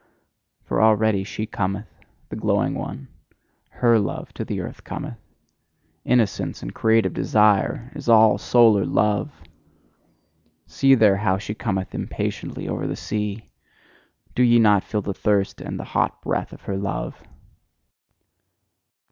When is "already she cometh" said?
0.81-1.85